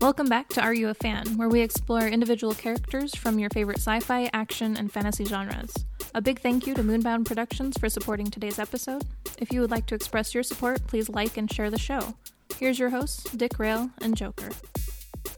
[0.00, 3.78] Welcome back to Are You a Fan, where we explore individual characters from your favorite
[3.78, 5.72] sci fi, action, and fantasy genres.
[6.14, 9.04] A big thank you to Moonbound Productions for supporting today's episode.
[9.38, 12.14] If you would like to express your support, please like and share the show.
[12.58, 14.50] Here's your hosts, Dick Rail and Joker.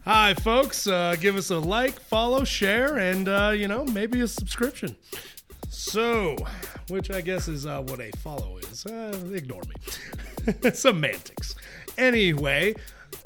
[0.05, 0.87] Hi, folks.
[0.87, 4.97] Uh, give us a like, follow, share, and, uh, you know, maybe a subscription.
[5.69, 6.37] So,
[6.89, 8.85] which I guess is uh, what a follow is.
[8.87, 10.55] Uh, ignore me.
[10.73, 11.55] Semantics.
[11.99, 12.75] Anyway,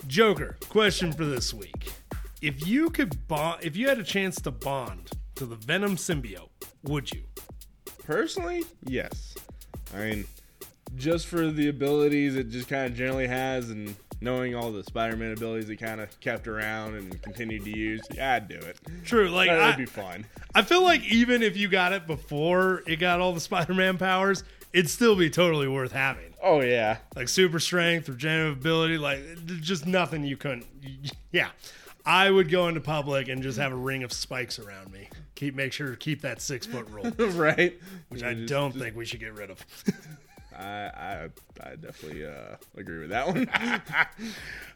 [0.07, 1.93] Joker, question for this week.
[2.43, 6.49] If you could bond, if you had a chance to bond to the Venom symbiote,
[6.85, 7.23] would you?
[8.05, 9.35] Personally, yes.
[9.95, 10.25] I mean,
[10.97, 15.33] just for the abilities it just kind of generally has and knowing all the Spider-Man
[15.33, 18.79] abilities it kind of kept around and continued to use, yeah, I'd do it.
[19.05, 20.27] True, like that I, would be fun.
[20.55, 24.45] I feel like even if you got it before it got all the Spider-Man powers,
[24.73, 26.35] it'd still be totally worth having.
[26.43, 29.21] Oh yeah, like super strength, regenerative ability, like
[29.61, 30.67] just nothing you couldn't.
[31.33, 31.49] Yeah,
[32.07, 35.09] I would go into public and just have a ring of spikes around me.
[35.35, 37.79] Keep make sure to keep that six foot rule, right?
[38.09, 39.65] Which I just- don't just- think we should get rid of.
[40.59, 41.29] I I,
[41.63, 43.49] I definitely uh, agree with that one.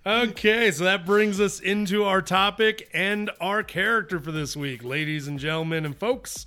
[0.30, 5.28] okay, so that brings us into our topic and our character for this week, ladies
[5.28, 6.46] and gentlemen and folks.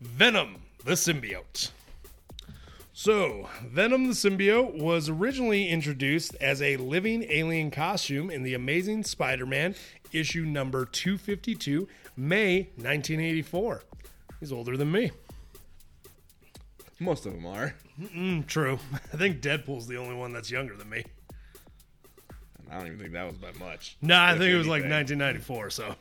[0.00, 1.70] Venom, the symbiote.
[3.00, 9.04] So, Venom the symbiote was originally introduced as a living alien costume in The Amazing
[9.04, 9.76] Spider Man,
[10.10, 13.84] issue number 252, May 1984.
[14.40, 15.12] He's older than me.
[16.98, 17.76] Most of them are.
[18.00, 18.80] Mm, true.
[19.12, 21.04] I think Deadpool's the only one that's younger than me.
[22.68, 23.96] I don't even think that was by much.
[24.02, 25.20] No, I if think it was like anything.
[25.20, 25.70] 1994.
[25.70, 25.94] So,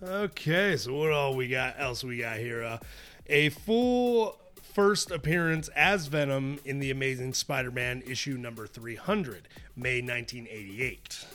[0.04, 0.76] okay.
[0.76, 1.74] So what all we got?
[1.80, 2.62] Else we got here?
[2.62, 2.78] Uh,
[3.26, 4.36] a full
[4.80, 11.26] first appearance as Venom in the Amazing Spider-Man issue number 300, May 1988,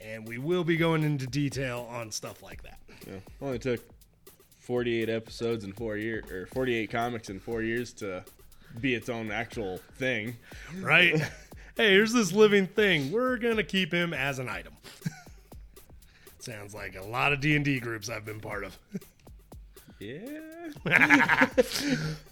[0.00, 2.80] and we will be going into detail on stuff like that.
[3.06, 3.20] Yeah.
[3.40, 3.78] Only took
[4.58, 8.24] 48 episodes in four years, or 48 comics in four years to
[8.80, 10.36] be its own actual thing.
[10.80, 11.16] Right?
[11.76, 13.12] hey, here's this living thing.
[13.12, 14.72] We're gonna keep him as an item.
[16.40, 18.76] Sounds like a lot of D and D groups I've been part of.
[20.00, 20.40] Yeah.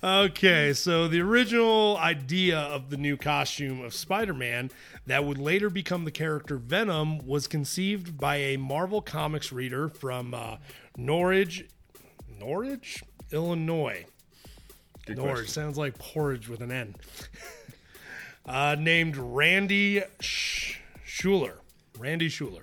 [0.02, 4.70] Okay, so the original idea of the new costume of Spider Man
[5.06, 10.34] that would later become the character Venom was conceived by a Marvel Comics reader from
[10.34, 10.56] uh,
[10.96, 11.66] Norridge,
[12.38, 13.02] Norridge,
[13.32, 14.06] Illinois.
[15.04, 15.52] Good Norridge question.
[15.52, 16.94] sounds like porridge with an N.
[18.46, 21.54] uh, named Randy Sh- Schueller.
[21.98, 22.62] Randy Schueller.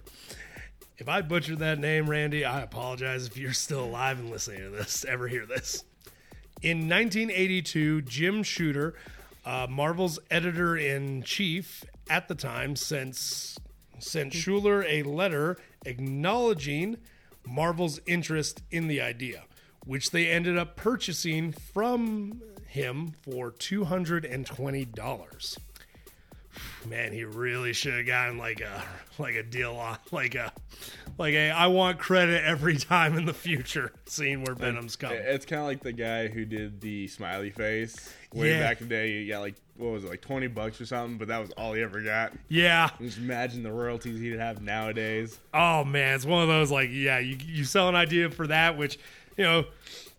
[0.98, 4.70] If I butchered that name, Randy, I apologize if you're still alive and listening to
[4.70, 5.84] this, ever hear this.
[6.62, 8.96] In 1982, Jim Shooter,
[9.46, 13.18] uh, Marvel's editor in chief at the time, sent,
[14.00, 16.96] sent Schueller a letter acknowledging
[17.46, 19.44] Marvel's interest in the idea,
[19.86, 25.58] which they ended up purchasing from him for $220
[26.88, 28.84] man, he really should have gotten like a
[29.18, 30.52] like a deal on like a
[31.18, 35.20] like a I want credit every time in the future seeing where Venom's coming.
[35.22, 38.60] It's kind of like the guy who did the smiley face way Yeah.
[38.60, 39.12] back in the day.
[39.12, 41.74] You got like what was it, like twenty bucks or something, but that was all
[41.74, 42.34] he ever got.
[42.48, 42.90] Yeah.
[43.02, 45.40] Just imagine the royalties he'd have nowadays.
[45.54, 48.78] Oh man, it's one of those like yeah, you you sell an idea for that
[48.78, 48.98] which,
[49.38, 49.66] you know,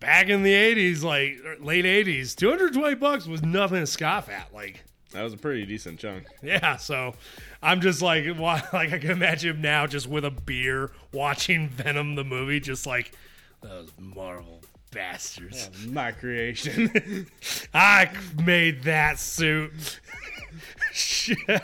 [0.01, 4.53] back in the 80s like er, late 80s, 220 bucks was nothing to scoff at
[4.55, 4.85] like
[5.17, 6.27] That was a pretty decent chunk.
[6.43, 7.15] Yeah, so
[7.63, 11.71] I'm just like, why, like I can imagine him now just with a beer watching
[11.71, 13.13] Venom the movie, just like
[13.63, 14.61] those Marvel
[14.93, 15.71] bastards.
[15.87, 17.27] My creation.
[17.75, 18.11] I
[18.45, 20.01] made that suit.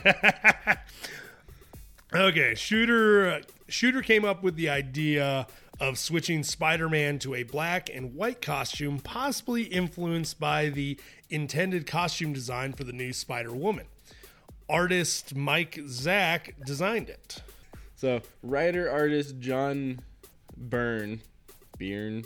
[2.14, 3.40] Okay, shooter.
[3.68, 5.46] Shooter came up with the idea
[5.80, 11.00] of switching Spider-Man to a black and white costume, possibly influenced by the
[11.32, 13.86] intended costume design for the new Spider-Woman.
[14.68, 17.42] Artist Mike Zeck designed it.
[17.96, 20.00] so writer artist John
[20.56, 21.20] Byrne,
[21.78, 22.24] Byrne,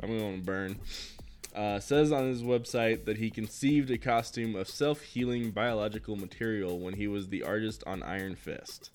[0.00, 0.78] I'm going to Byrne,
[1.54, 6.94] uh, says on his website that he conceived a costume of self-healing biological material when
[6.94, 8.90] he was the artist on Iron Fist.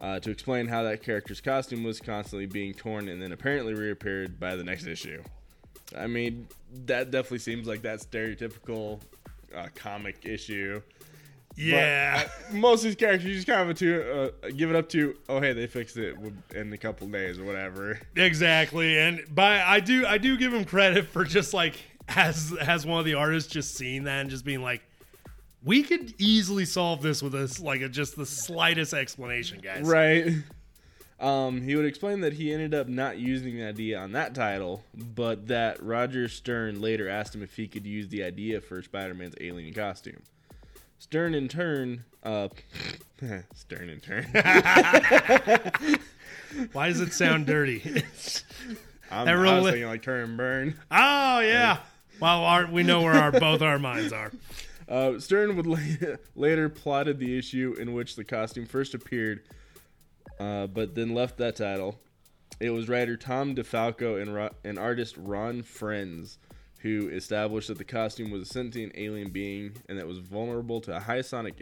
[0.00, 4.38] Uh, to explain how that character's costume was constantly being torn and then apparently reappeared
[4.38, 5.22] by the next issue.
[5.96, 6.48] I mean,
[6.86, 9.00] that definitely seems like that stereotypical
[9.54, 10.82] uh, comic issue.
[11.56, 12.24] Yeah.
[12.26, 15.14] uh, most of these characters, you just kind of to, uh, give it up to,
[15.28, 16.16] oh hey, they fixed it
[16.54, 18.00] in a couple days or whatever.
[18.16, 21.76] Exactly, and by I do I do give him credit for just like
[22.08, 24.82] as as one of the artists just seeing that and just being like,
[25.64, 29.86] We could easily solve this with this, like a, just the slightest explanation, guys.
[29.86, 30.32] Right.
[31.24, 34.84] Um, he would explain that he ended up not using the idea on that title,
[34.94, 39.14] but that Roger Stern later asked him if he could use the idea for Spider
[39.14, 40.22] Man's alien costume.
[40.98, 42.48] Stern, in turn, uh,
[43.54, 44.26] Stern, in turn.
[46.72, 47.82] Why does it sound dirty?
[49.10, 50.78] I'm, That really- thinking like turn and burn.
[50.90, 51.78] oh yeah.
[52.20, 54.30] Well, our, we know where our both our minds are.
[54.88, 55.78] Uh, Stern would la-
[56.36, 59.42] later plotted the issue in which the costume first appeared,
[60.40, 61.98] uh, but then left that title.
[62.60, 66.38] It was writer Tom DeFalco and, Ro- and artist Ron Frenz
[66.80, 70.94] who established that the costume was a sentient alien being and that was vulnerable to
[70.96, 71.60] a high sonic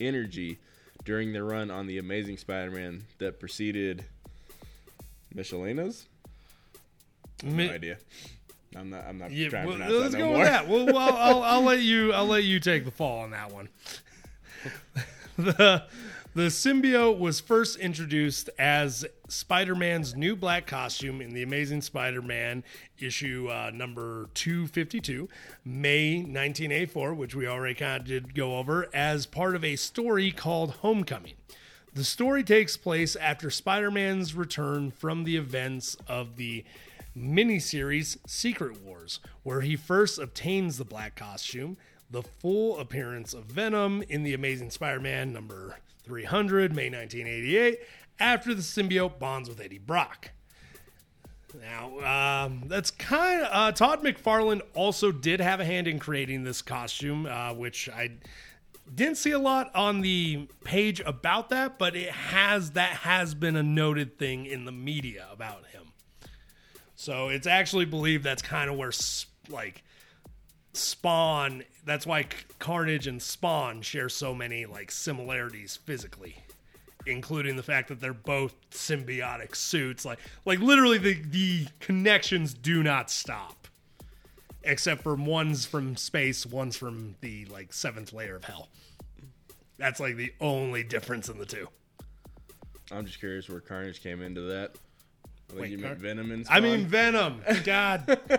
[0.00, 0.58] energy
[1.04, 4.04] during their run on the Amazing Spider-Man that preceded
[5.34, 6.06] Michelanas.
[7.44, 7.98] Mi- No idea.
[8.76, 9.04] I'm not.
[9.06, 10.44] I'm not Yeah, trying to well, pronounce let's that go no with more.
[10.44, 10.68] that.
[10.68, 12.12] Well, well I'll, I'll let you.
[12.12, 13.68] I'll let you take the fall on that one.
[15.38, 15.84] the
[16.38, 22.62] The symbiote was first introduced as Spider-Man's new black costume in the Amazing Spider-Man
[22.96, 25.28] issue uh, number 252,
[25.64, 30.30] May 1984, which we already kind of did go over, as part of a story
[30.30, 31.34] called Homecoming.
[31.94, 36.64] The story takes place after Spider Man's return from the events of the
[37.16, 41.76] miniseries Secret Wars, where he first obtains the black costume,
[42.10, 47.80] the full appearance of Venom in the Amazing Spider Man number 300, May 1988,
[48.18, 50.30] after the symbiote bonds with Eddie Brock.
[51.60, 56.44] Now, um, that's kind of uh, Todd McFarlane also did have a hand in creating
[56.44, 58.10] this costume, uh, which I
[58.94, 63.56] didn't see a lot on the page about that, but it has that has been
[63.56, 65.92] a noted thing in the media about him.
[66.94, 68.92] So it's actually believed that's kind of where
[69.48, 69.82] like
[70.78, 71.64] Spawn.
[71.84, 72.26] That's why
[72.58, 76.36] Carnage and Spawn share so many like similarities physically
[77.08, 80.04] including the fact that they're both symbiotic suits.
[80.04, 83.66] Like, like literally, the the connections do not stop,
[84.62, 88.68] except for one's from space, one's from the like seventh layer of hell.
[89.78, 91.68] That's like the only difference in the two.
[92.90, 94.72] I'm just curious where Carnage came into that.
[95.52, 97.42] I Wait, you Car- meant Venom and I mean, Venom.
[97.64, 98.18] God,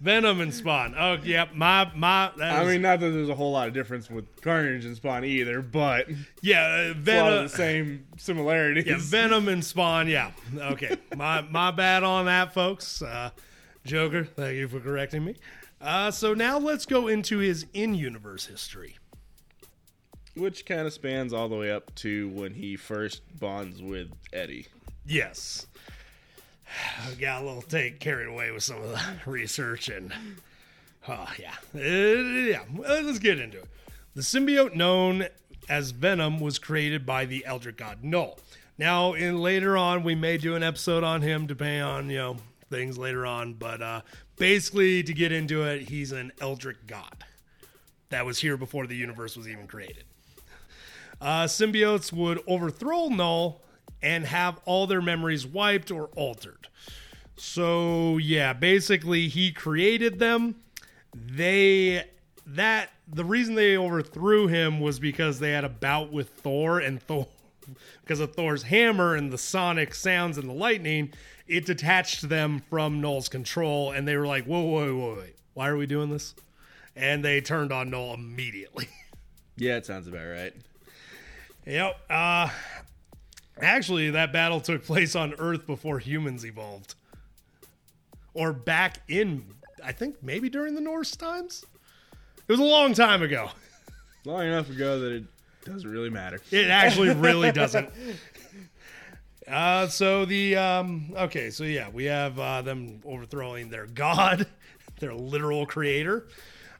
[0.00, 0.94] Venom and Spawn.
[0.98, 1.54] Oh, yep.
[1.54, 2.30] My my.
[2.40, 5.24] I is- mean, not that there's a whole lot of difference with Carnage and Spawn
[5.24, 6.06] either, but
[6.42, 7.42] yeah, uh, a lot of Venom.
[7.44, 8.86] the same similarities.
[8.86, 10.08] Yeah, Venom and Spawn.
[10.08, 10.32] Yeah.
[10.56, 10.96] Okay.
[11.16, 13.00] my my bad on that, folks.
[13.00, 13.30] Uh,
[13.84, 15.36] Joker, thank you for correcting me.
[15.80, 18.96] Uh, so now let's go into his in-universe history.
[20.34, 24.66] Which kind of spans all the way up to when he first bonds with Eddie.
[25.06, 25.66] Yes.
[27.20, 30.12] Got a little take carried away with some of the research and
[31.08, 31.54] oh yeah.
[31.74, 33.68] Uh, yeah, Uh, let's get into it.
[34.14, 35.26] The symbiote known
[35.68, 38.38] as Venom was created by the Eldritch God Knull.
[38.78, 42.36] Now, in later on, we may do an episode on him, depending on you know
[42.70, 43.54] things later on.
[43.54, 44.00] But uh,
[44.36, 47.24] basically, to get into it, he's an Eldritch God
[48.10, 50.04] that was here before the universe was even created.
[51.20, 53.62] Uh, symbiotes would overthrow Knull
[54.02, 56.68] and have all their memories wiped or altered.
[57.36, 60.56] So yeah, basically he created them.
[61.14, 62.04] They
[62.46, 67.02] that the reason they overthrew him was because they had a bout with Thor and
[67.02, 67.26] Thor
[68.02, 71.12] because of Thor's hammer and the sonic sounds and the lightning,
[71.46, 75.36] it detached them from Knull's control and they were like, "Whoa, whoa, whoa, wait.
[75.54, 76.34] Why are we doing this?"
[76.94, 78.88] And they turned on Knull immediately.
[79.58, 80.52] Yeah, it sounds about right.
[81.64, 81.98] Yep.
[82.10, 82.50] Uh,
[83.60, 86.94] actually, that battle took place on Earth before humans evolved,
[88.34, 89.44] or back in,
[89.82, 91.64] I think maybe during the Norse times.
[92.48, 93.50] It was a long time ago.
[94.24, 95.24] Long enough ago that it
[95.64, 96.40] doesn't really matter.
[96.50, 97.88] It actually really doesn't.
[99.46, 104.46] Uh, so the um, okay, so yeah, we have uh, them overthrowing their god,
[104.98, 106.26] their literal creator,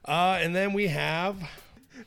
[0.06, 1.36] uh, and then we have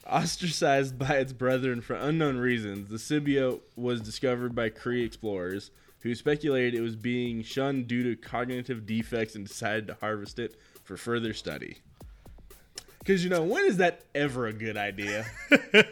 [0.06, 6.16] Ostracized by its brethren for unknown reasons, the symbiote was discovered by Kree explorers who
[6.16, 10.96] speculated it was being shunned due to cognitive defects and decided to harvest it for
[10.96, 11.78] further study.
[13.00, 15.26] Because, you know, when is that ever a good idea?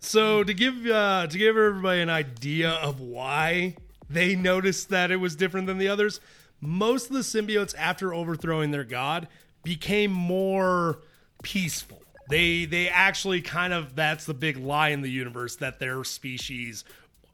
[0.00, 3.76] So to give uh, to give everybody an idea of why
[4.08, 6.20] they noticed that it was different than the others,
[6.60, 9.28] most of the symbiotes after overthrowing their god
[9.64, 11.00] became more
[11.42, 11.97] peaceful.
[12.28, 16.84] They they actually kind of that's the big lie in the universe that their species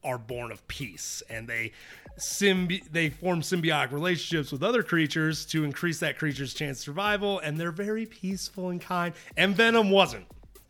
[0.02, 1.72] are born of peace and they
[2.18, 7.38] symbi- they form symbiotic relationships with other creatures to increase that creature's chance of survival
[7.40, 10.26] and they're very peaceful and kind and Venom wasn't.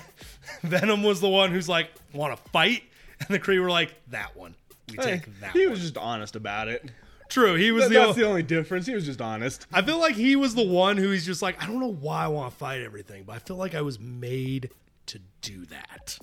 [0.63, 2.83] Venom was the one who's like, want to fight?
[3.19, 4.55] And the Kree were like, that one.
[4.89, 5.71] We take that he one.
[5.71, 6.89] was just honest about it.
[7.29, 7.55] True.
[7.55, 8.85] He was That- the, that's the only difference.
[8.87, 9.65] He was just honest.
[9.71, 12.25] I feel like he was the one who he's just like, I don't know why
[12.25, 14.71] I want to fight everything, but I feel like I was made
[15.07, 16.17] to do that.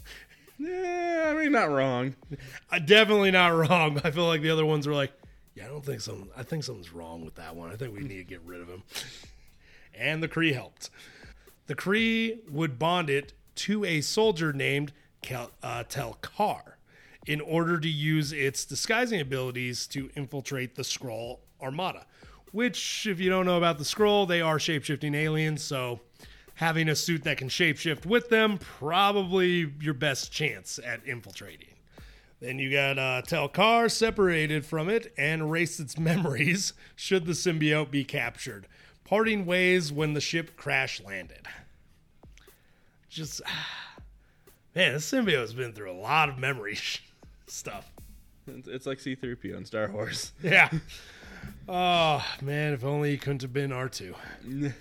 [0.58, 2.16] Yeah, I mean, not wrong.
[2.70, 4.00] I definitely not wrong.
[4.04, 5.12] I feel like the other ones were like,
[5.54, 6.28] yeah, I don't think some.
[6.36, 7.70] I think something's wrong with that one.
[7.72, 8.82] I think we need to get rid of him.
[9.94, 10.90] And the Kree helped.
[11.66, 16.74] The Kree would bond it to a soldier named Kel, uh, Telkar
[17.26, 22.06] in order to use its disguising abilities to infiltrate the Skrull Armada.
[22.52, 26.00] Which, if you don't know about the Skrull, they are shapeshifting aliens, so
[26.54, 31.74] having a suit that can shapeshift with them probably your best chance at infiltrating.
[32.40, 37.90] Then you got uh, Telkar separated from it and erased its memories should the symbiote
[37.90, 38.66] be captured,
[39.04, 41.46] parting ways when the ship crash landed.
[43.08, 43.40] Just,
[44.74, 47.02] man, this symbiote's been through a lot of memory sh-
[47.46, 47.92] stuff.
[48.46, 50.32] It's, like C-3PO in Star Wars.
[50.42, 50.70] Yeah.
[51.68, 54.14] Oh, man, if only he couldn't have been R2.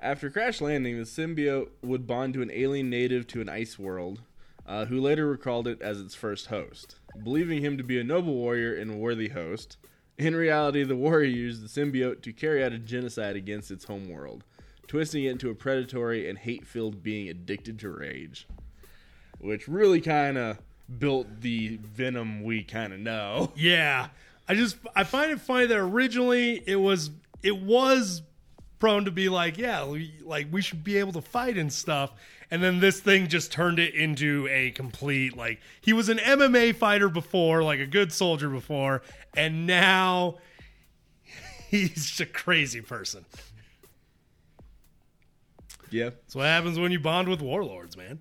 [0.00, 4.22] After crash landing, the symbiote would bond to an alien native to an ice world,
[4.66, 8.34] uh, who later recalled it as its first host, believing him to be a noble
[8.34, 9.76] warrior and a worthy host.
[10.18, 14.08] In reality, the warrior used the symbiote to carry out a genocide against its home
[14.08, 14.44] world,
[14.86, 18.46] twisting it into a predatory and hate-filled being addicted to rage,
[19.38, 20.58] which really kind of
[20.98, 23.52] built the venom we kind of know.
[23.56, 24.08] Yeah,
[24.48, 27.10] I just I find it funny that originally it was
[27.42, 28.22] it was
[28.78, 32.12] prone to be like yeah we, like we should be able to fight and stuff,
[32.50, 36.74] and then this thing just turned it into a complete like he was an MMA
[36.74, 39.02] fighter before, like a good soldier before,
[39.36, 40.38] and now
[41.70, 43.24] he's just a crazy person.
[45.90, 48.18] Yeah, That's what happens when you bond with warlords, man.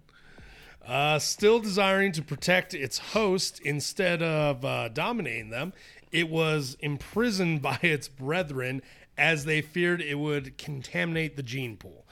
[0.86, 5.74] Uh, still desiring to protect its host instead of uh, dominating them,
[6.12, 8.82] it was imprisoned by its brethren
[9.18, 12.06] as they feared it would contaminate the gene pool.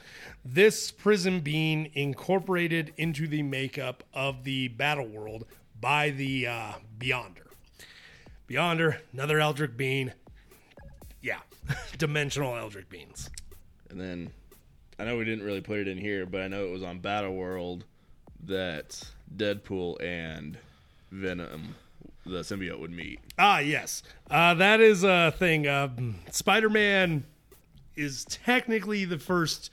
[0.44, 5.44] This prison being incorporated into the makeup of the battle world
[5.80, 7.46] by the uh, Beyonder.
[8.48, 10.12] Beyonder, another Eldritch Bean.
[11.20, 11.40] Yeah,
[11.98, 13.30] dimensional Eldritch Beans.
[13.90, 14.30] and then
[14.98, 16.98] I know we didn't really put it in here, but I know it was on
[16.98, 17.84] Battle World
[18.46, 19.02] that
[19.36, 20.58] Deadpool and
[21.10, 21.74] Venom,
[22.24, 23.20] the symbiote, would meet.
[23.38, 24.02] Ah, yes.
[24.30, 25.66] Uh, that is a thing.
[25.66, 25.88] Uh,
[26.30, 27.24] Spider Man
[27.96, 29.70] is technically the first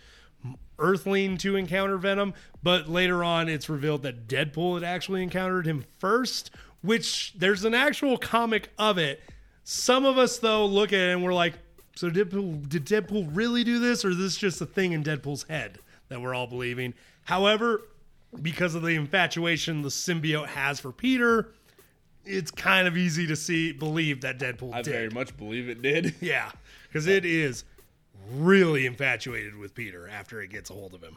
[0.79, 5.85] Earthling to encounter Venom, but later on it's revealed that Deadpool had actually encountered him
[5.97, 9.21] first, which there's an actual comic of it.
[9.63, 11.55] Some of us, though, look at it and we're like,
[11.95, 15.43] so Deadpool, did Deadpool really do this, or is this just a thing in Deadpool's
[15.49, 16.93] head that we're all believing?
[17.23, 17.81] However,
[18.41, 21.49] because of the infatuation the symbiote has for Peter,
[22.25, 24.91] it's kind of easy to see believe that Deadpool I did.
[24.91, 26.15] very much believe it did.
[26.21, 26.51] Yeah,
[26.87, 27.63] because it is
[28.33, 31.15] really infatuated with Peter after it gets a hold of him.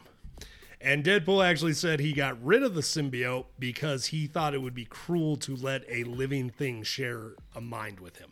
[0.79, 4.73] And Deadpool actually said he got rid of the symbiote because he thought it would
[4.73, 8.31] be cruel to let a living thing share a mind with him.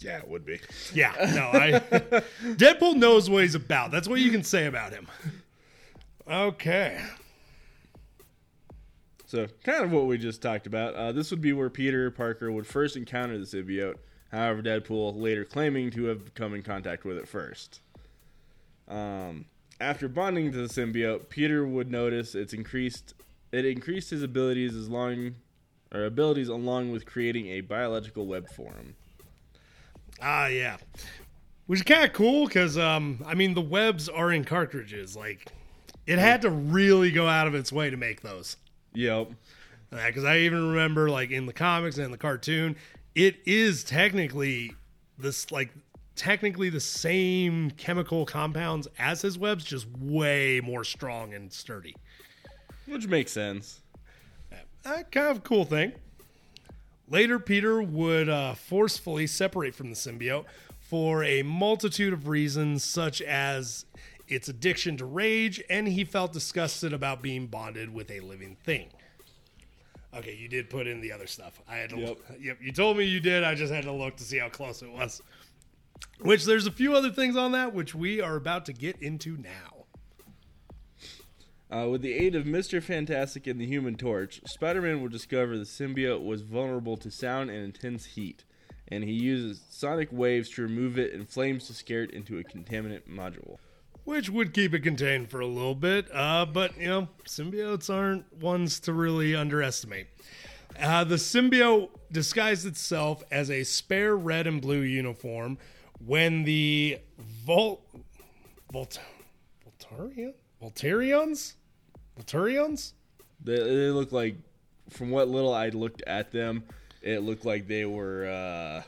[0.00, 0.58] yeah, it would be.
[0.94, 1.80] Yeah, no, I
[2.56, 3.90] Deadpool knows what he's about.
[3.92, 5.06] That's what you can say about him.
[6.28, 7.00] Okay.
[9.28, 10.94] So, kind of what we just talked about.
[10.94, 13.96] Uh, this would be where Peter Parker would first encounter the symbiote.
[14.32, 17.82] However, Deadpool later claiming to have come in contact with it first.
[18.88, 19.44] Um,
[19.82, 23.12] after bonding to the symbiote, Peter would notice it's increased.
[23.52, 25.34] It increased his abilities as long,
[25.92, 28.96] or abilities along with creating a biological web for him.
[30.22, 30.78] Ah, yeah.
[31.66, 35.14] Which is kind of cool because, um, I mean, the webs are in cartridges.
[35.14, 35.52] Like,
[36.06, 38.56] it had to really go out of its way to make those.
[38.94, 39.32] Yep.
[39.90, 42.76] Because I even remember, like, in the comics and the cartoon,
[43.14, 44.74] it is technically
[45.18, 45.70] this, like,
[46.14, 51.96] technically the same chemical compounds as his webs, just way more strong and sturdy.
[52.86, 53.80] Which makes sense.
[54.84, 55.92] Uh, kind of a cool thing.
[57.08, 60.44] Later, Peter would uh, forcefully separate from the symbiote
[60.80, 63.86] for a multitude of reasons, such as
[64.28, 68.88] its addiction to rage, and he felt disgusted about being bonded with a living thing.
[70.16, 71.60] Okay, you did put in the other stuff.
[71.68, 71.98] I had to.
[71.98, 72.18] Yep.
[72.40, 73.44] Yep, you told me you did.
[73.44, 75.22] I just had to look to see how close it was.
[76.20, 79.36] Which there's a few other things on that, which we are about to get into
[79.36, 79.78] now.
[81.70, 82.82] Uh, with the aid of Mr.
[82.82, 87.50] Fantastic and the Human Torch, Spider Man will discover the symbiote was vulnerable to sound
[87.50, 88.44] and intense heat,
[88.88, 92.44] and he uses sonic waves to remove it and flames to scare it into a
[92.44, 93.58] contaminant module.
[94.08, 96.06] Which would keep it contained for a little bit.
[96.14, 100.06] Uh, but, you know, symbiotes aren't ones to really underestimate.
[100.80, 105.58] Uh, the symbiote disguised itself as a spare red and blue uniform
[106.06, 106.98] when the
[107.44, 107.82] Volt.
[108.72, 108.98] Volt.
[109.62, 110.32] Voltarian?
[110.62, 111.56] Voltarians?
[112.16, 112.94] Voltarians?
[113.44, 114.36] They, they look like,
[114.88, 116.64] from what little I looked at them,
[117.02, 118.82] it looked like they were uh,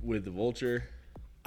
[0.00, 0.84] with the vulture.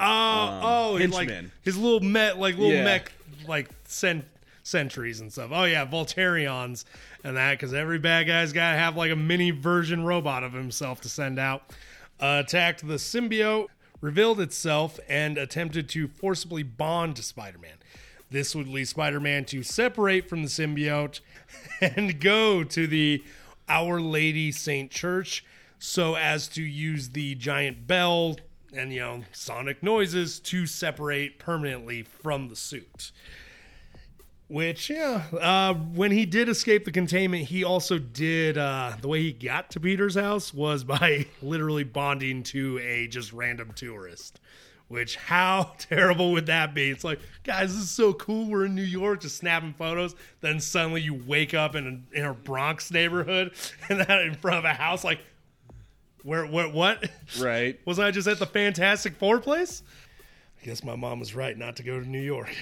[0.00, 1.30] Oh, oh, and like
[1.62, 2.84] his little met, like little Yeah.
[2.84, 3.12] mech,
[3.46, 4.24] like sent
[4.62, 5.50] sentries and stuff.
[5.52, 6.84] Oh yeah, Voltarions
[7.24, 10.52] and that because every bad guy's got to have like a mini version robot of
[10.52, 11.62] himself to send out.
[12.20, 13.66] Uh, attacked the symbiote,
[14.00, 17.70] revealed itself, and attempted to forcibly bond to Spider-Man.
[18.30, 21.20] This would lead Spider-Man to separate from the symbiote
[21.80, 23.24] and go to the
[23.68, 25.44] Our Lady Saint Church
[25.78, 28.36] so as to use the giant bell
[28.72, 33.12] and you know sonic noises to separate permanently from the suit.
[34.48, 38.56] Which, yeah, uh, when he did escape the containment, he also did.
[38.56, 43.32] Uh, the way he got to Peter's house was by literally bonding to a just
[43.32, 44.40] random tourist.
[44.88, 46.88] Which, how terrible would that be?
[46.88, 48.48] It's like, guys, this is so cool.
[48.48, 50.14] We're in New York, just snapping photos.
[50.40, 53.52] Then suddenly you wake up in a, in a Bronx neighborhood
[53.90, 55.20] and that in front of a house, like,
[56.22, 57.08] where, where, what?
[57.40, 57.78] Right.
[57.86, 59.82] Was I just at the Fantastic Four place?
[60.60, 62.52] I guess my mom was right not to go to New York.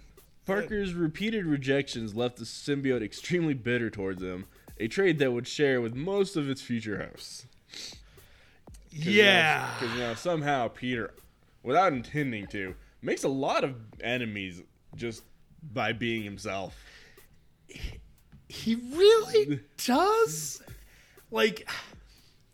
[0.46, 4.44] Parker's repeated rejections left the symbiote extremely bitter towards him,
[4.78, 7.46] a trade that would share with most of its future hosts.
[8.90, 9.68] yeah.
[9.80, 11.14] Because now somehow Peter,
[11.62, 14.62] without intending to, makes a lot of enemies
[14.94, 15.22] just
[15.72, 16.76] by being himself.
[18.48, 20.62] He really does?
[21.30, 21.68] Like,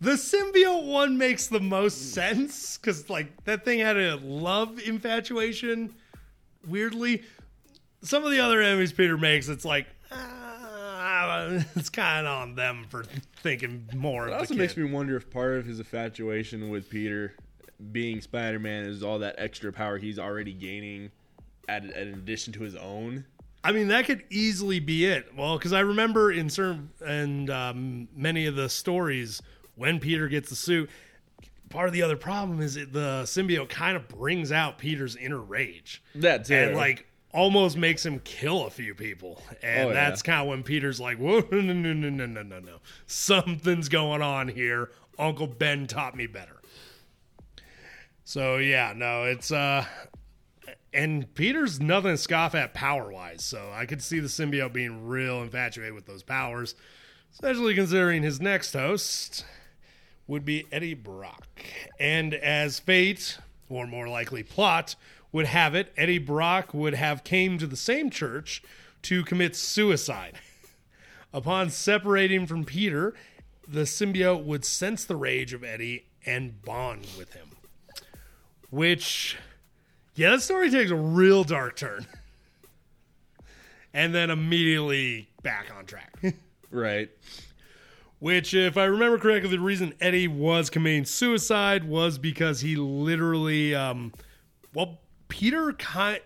[0.02, 5.94] the symbiote one makes the most sense because, like, that thing had a love infatuation,
[6.66, 7.23] weirdly.
[8.02, 12.85] Some of the other enemies Peter makes, it's like, ah, it's kind of on them
[12.88, 13.04] for
[13.37, 17.37] thinking more It also makes me wonder if part of his infatuation with Peter
[17.92, 21.12] being Spider Man is all that extra power he's already gaining,
[21.68, 23.24] added in addition to his own.
[23.62, 25.33] I mean, that could easily be it.
[25.37, 29.40] Well, because I remember in certain and um, many of the stories
[29.83, 30.88] when Peter gets the suit.
[31.71, 35.40] Part of the other problem is that the symbiote kind of brings out Peter's inner
[35.40, 36.03] rage.
[36.14, 36.55] That too.
[36.55, 39.42] And like almost makes him kill a few people.
[39.61, 40.35] And oh, that's yeah.
[40.35, 42.77] kind of when Peter's like, whoa, no, no, no, no, no, no, no.
[43.07, 44.92] Something's going on here.
[45.18, 46.61] Uncle Ben taught me better.
[48.25, 49.85] So yeah, no, it's uh
[50.95, 55.07] and Peter's nothing to scoff at power wise, so I could see the symbiote being
[55.07, 56.75] real infatuated with those powers,
[57.33, 59.45] especially considering his next host,
[60.26, 61.46] would be Eddie Brock.
[61.98, 64.94] And as fate, or more likely plot,
[65.32, 68.62] would have it, Eddie Brock would have came to the same church
[69.02, 70.35] to commit suicide.
[71.32, 73.14] Upon separating from Peter,
[73.66, 77.48] the symbiote would sense the rage of Eddie and bond with him.
[78.70, 79.37] Which
[80.14, 82.06] yeah, that story takes a real dark turn.
[83.94, 86.14] and then immediately back on track.
[86.70, 87.11] right.
[88.22, 93.74] Which, if I remember correctly, the reason Eddie was committing suicide was because he literally,
[93.74, 94.12] um,
[94.72, 96.20] well, Peter kind,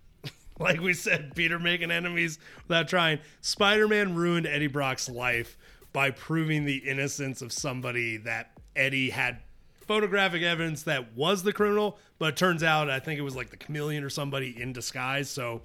[0.58, 3.20] like we said, Peter making enemies without trying.
[3.40, 5.56] Spider Man ruined Eddie Brock's life
[5.94, 9.38] by proving the innocence of somebody that Eddie had
[9.86, 13.48] photographic evidence that was the criminal, but it turns out I think it was like
[13.48, 15.30] the chameleon or somebody in disguise.
[15.30, 15.62] So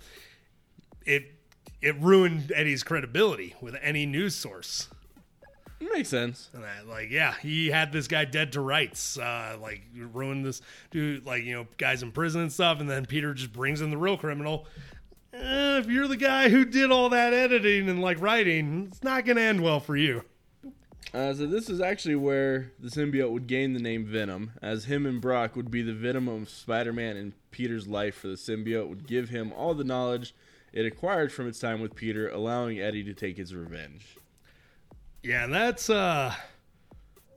[1.05, 1.33] it
[1.81, 4.87] it ruined Eddie's credibility with any news source.
[5.79, 6.49] Makes sense.
[6.53, 9.17] And I, like, yeah, he had this guy dead to rights.
[9.17, 10.61] Uh, like, ruined this
[10.91, 12.79] dude, like, you know, guys in prison and stuff.
[12.79, 14.67] And then Peter just brings in the real criminal.
[15.33, 19.25] Eh, if you're the guy who did all that editing and like writing, it's not
[19.25, 20.23] going to end well for you.
[21.13, 25.05] Uh, so this is actually where the symbiote would gain the name Venom, as him
[25.05, 28.15] and Brock would be the venom of Spider-Man in Peter's life.
[28.15, 30.33] For the symbiote would give him all the knowledge
[30.73, 34.17] it acquired from its time with Peter, allowing Eddie to take his revenge.
[35.25, 36.35] Yeah, that's, uh,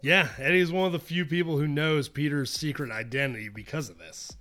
[0.02, 4.36] yeah, Eddie's one of the few people who knows Peter's secret identity because of this.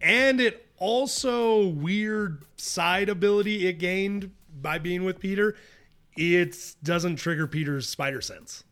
[0.00, 5.54] And it also, weird side ability it gained by being with Peter,
[6.16, 8.64] it doesn't trigger Peter's spider sense.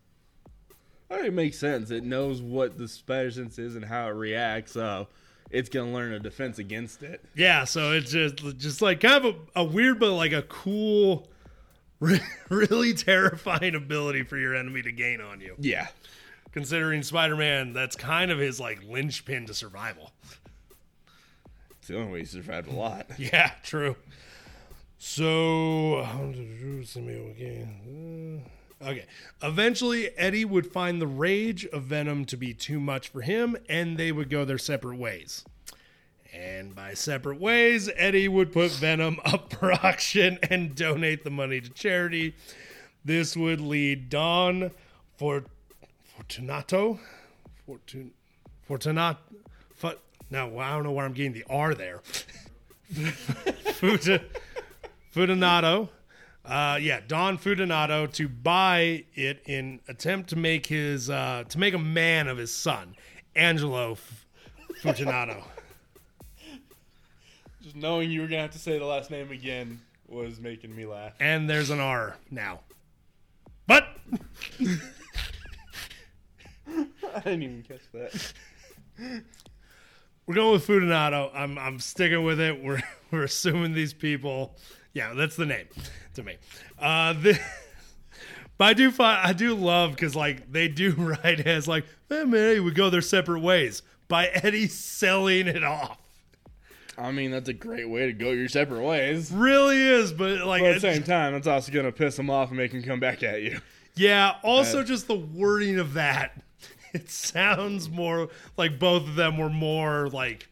[1.09, 1.89] It makes sense.
[1.89, 5.07] It knows what the spider sense is and how it reacts, so
[5.51, 7.23] it's gonna learn a defense against it.
[7.33, 11.29] Yeah, so it's just just like kind of a, a weird but like a cool,
[12.49, 15.55] really terrifying ability for your enemy to gain on you.
[15.59, 15.87] Yeah.
[16.51, 20.11] Considering Spider-Man, that's kind of his like linchpin to survival.
[21.79, 23.07] It's the only way he survived a lot.
[23.17, 23.95] Yeah, true.
[24.97, 26.05] So,
[28.81, 29.05] okay.
[29.41, 33.97] Eventually, Eddie would find the rage of Venom to be too much for him, and
[33.97, 35.45] they would go their separate ways.
[36.33, 41.59] And by separate ways, Eddie would put Venom up for auction and donate the money
[41.61, 42.35] to charity.
[43.03, 44.71] This would lead Don
[45.17, 45.45] for
[46.15, 46.99] Fortunato,
[47.67, 48.11] Fortun,
[48.69, 49.17] Fortunat,
[49.75, 52.01] Fut, no, I don't know where I'm getting the R there.
[52.93, 54.21] Futa,
[55.15, 55.89] Fudonato,
[56.45, 61.73] uh, yeah, Don Fudonato to buy it in attempt to make his uh, to make
[61.73, 62.95] a man of his son,
[63.35, 64.25] Angelo F-
[64.81, 65.43] Fortunato.
[67.61, 70.85] Just knowing you were gonna have to say the last name again was making me
[70.85, 71.13] laugh.
[71.19, 72.61] and there's an R now.
[73.67, 73.87] But
[74.59, 74.65] I
[77.23, 78.33] didn't even catch that.
[80.25, 81.31] we're going with Fudonato.
[81.33, 82.63] I'm I'm sticking with it.
[82.63, 84.55] We're we're assuming these people.
[84.93, 85.67] Yeah, that's the name
[86.15, 86.37] to me.
[86.79, 87.39] Uh, the,
[88.57, 92.23] but I do find I do love because like they do write as like, eh,
[92.23, 95.97] man, we go their separate ways by Eddie selling it off.
[96.99, 99.31] I mean, that's a great way to go your separate ways.
[99.31, 102.49] Really is, but like But at the same time, that's also gonna piss him off
[102.49, 103.59] and make him come back at you.
[103.95, 106.41] Yeah, also Uh, just the wording of that.
[106.93, 110.47] It sounds more like both of them were more like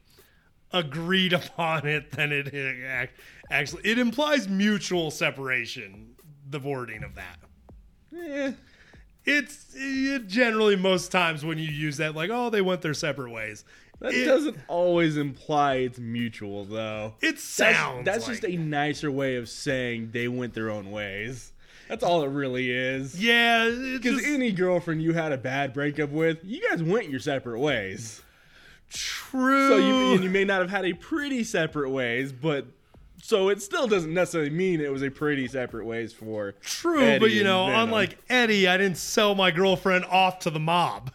[0.72, 3.10] agreed upon it than it ac-
[3.50, 3.82] actually.
[3.90, 6.14] It implies mutual separation.
[6.50, 7.40] The wording of that.
[8.16, 8.52] Eh,
[9.26, 13.32] It's it generally most times when you use that, like, oh, they went their separate
[13.32, 13.66] ways.
[14.00, 17.16] That It- doesn't always imply it's mutual, though.
[17.22, 18.06] It That's, sounds.
[18.06, 21.52] that's like- just a nicer way of saying they went their own ways.
[21.90, 23.22] That's all it really is.
[23.24, 23.70] yeah.
[23.70, 28.22] Because any girlfriend you had a bad breakup with, you guys went your separate ways.
[28.90, 29.70] true.
[29.70, 32.66] So you, and you may not have had a pretty separate ways, but
[33.22, 37.20] so it still doesn't necessarily mean it was a pretty separate ways for True, Eddie
[37.20, 41.12] but you know, unlike Eddie, I didn't sell my girlfriend off to the mob.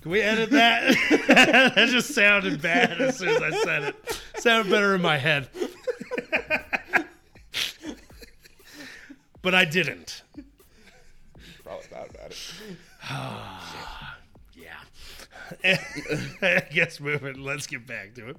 [0.00, 0.94] Can we edit that?
[1.28, 4.22] that just sounded bad as soon as I said it.
[4.38, 5.48] Sounded better in my head.
[9.42, 10.22] but I didn't.
[11.64, 12.52] probably thought about it.
[15.62, 15.78] Yeah.
[16.42, 17.42] I guess moving.
[17.42, 18.36] Let's get back to it.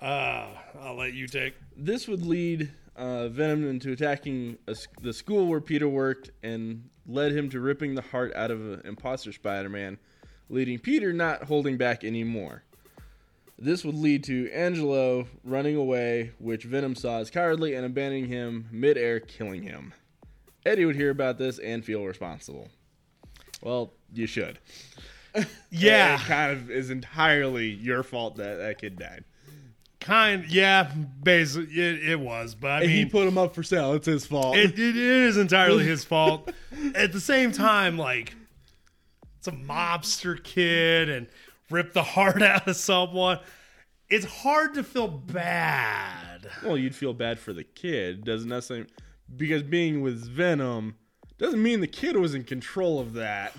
[0.00, 0.48] Uh,
[0.80, 1.54] I'll let you take.
[1.76, 6.88] This would lead uh, Venom into attacking a s the school where Peter worked and
[7.06, 9.98] led him to ripping the heart out of an imposter Spider-Man,
[10.48, 12.62] leading Peter not holding back anymore.
[13.58, 18.68] This would lead to Angelo running away, which Venom saw as cowardly and abandoning him
[18.70, 19.94] midair, killing him.
[20.66, 22.68] Eddie would hear about this and feel responsible.
[23.62, 24.58] Well, you should.
[25.70, 26.14] Yeah.
[26.14, 29.22] It kind of is entirely your fault that that kid died.
[30.00, 30.46] Kind.
[30.48, 30.90] Yeah.
[31.22, 32.54] Basically, it, it was.
[32.54, 33.92] But I mean, he put him up for sale.
[33.92, 34.56] It's his fault.
[34.56, 36.50] it, it is entirely his fault.
[36.94, 38.34] At the same time, like
[39.46, 41.26] a mobster kid and
[41.70, 43.38] rip the heart out of someone.
[44.08, 46.48] It's hard to feel bad.
[46.64, 48.86] Well, you'd feel bad for the kid, doesn't necessarily
[49.34, 50.96] because being with Venom
[51.38, 53.52] doesn't mean the kid was in control of that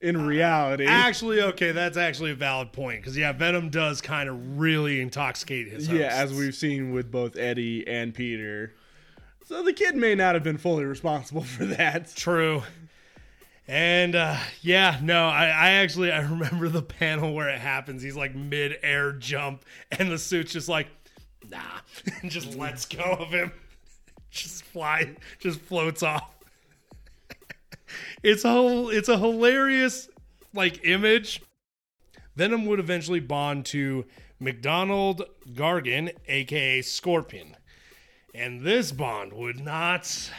[0.00, 0.86] in uh, reality.
[0.86, 5.68] Actually, okay, that's actually a valid point because yeah, Venom does kind of really intoxicate
[5.68, 5.86] his.
[5.86, 6.00] Hosts.
[6.00, 8.74] yeah, as we've seen with both Eddie and Peter.
[9.44, 12.14] So the kid may not have been fully responsible for that.
[12.14, 12.62] True.
[13.70, 18.02] And uh, yeah, no, I, I actually I remember the panel where it happens.
[18.02, 20.88] He's like mid air jump, and the suit's just like,
[21.48, 21.78] nah,
[22.20, 23.52] and just lets go of him,
[24.30, 26.34] just fly, just floats off.
[28.24, 30.08] it's a whole, it's a hilarious
[30.52, 31.40] like image.
[32.34, 34.04] Venom would eventually bond to
[34.40, 37.56] MacDonald Gargan, aka Scorpion,
[38.34, 40.32] and this bond would not.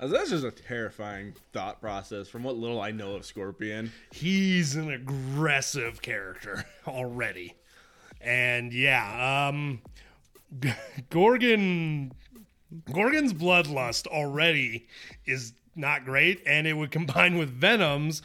[0.00, 3.92] That's just a terrifying thought process from what little I know of Scorpion.
[4.12, 7.54] he's an aggressive character already.
[8.20, 9.80] And yeah, um
[10.60, 10.72] G-
[11.10, 12.12] Gorgon
[12.92, 14.88] Gorgon's bloodlust already
[15.26, 18.20] is not great and it would combine with Venom's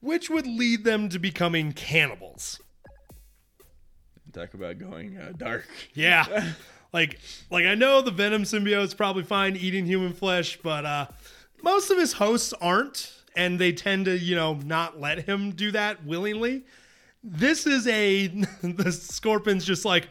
[0.00, 2.60] which would lead them to becoming cannibals.
[4.32, 5.66] Talk about going uh, dark.
[5.94, 6.52] Yeah.
[6.92, 7.18] like
[7.50, 11.06] like I know the Venom symbiote's probably fine eating human flesh, but uh
[11.62, 15.70] most of his hosts aren't and they tend to, you know, not let him do
[15.72, 16.64] that willingly.
[17.22, 18.26] This is a
[18.62, 20.08] the scorpion's just like,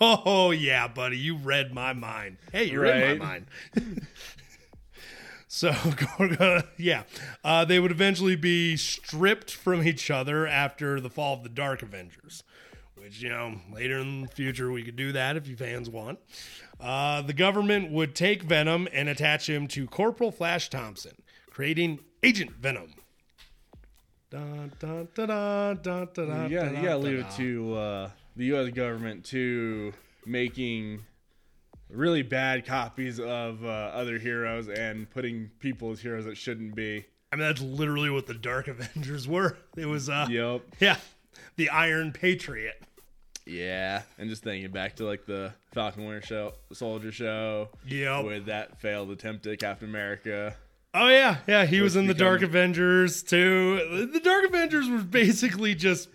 [0.00, 2.38] "Oh yeah, buddy, you read my mind.
[2.52, 3.18] Hey, you're in Right.
[3.18, 3.46] my mind."
[5.48, 5.72] So,
[6.76, 7.04] yeah,
[7.44, 11.82] uh, they would eventually be stripped from each other after the fall of the Dark
[11.82, 12.42] Avengers,
[13.06, 16.18] which, you know, later in the future we could do that if you fans want.
[16.80, 21.12] Uh, the government would take Venom and attach him to Corporal Flash Thompson,
[21.48, 22.94] creating Agent Venom.
[24.28, 27.74] Dun, dun, dun, dun, dun, dun, dun, You gotta, dun, you gotta leave it to
[27.76, 28.70] uh, the U.S.
[28.72, 29.92] government to
[30.26, 31.04] making
[31.88, 37.06] really bad copies of uh, other heroes and putting people as heroes that shouldn't be.
[37.30, 39.56] I mean, that's literally what the Dark Avengers were.
[39.76, 40.62] It was, uh, Yep.
[40.80, 40.96] yeah,
[41.54, 42.82] the Iron Patriot.
[43.46, 48.46] Yeah, and just thinking back to like the Falcon Winter show, Soldier show, Yeah, with
[48.46, 50.56] that failed attempt at Captain America.
[50.92, 51.64] Oh yeah, yeah.
[51.66, 54.08] He was in the become- Dark Avengers too.
[54.12, 56.08] The Dark Avengers were basically just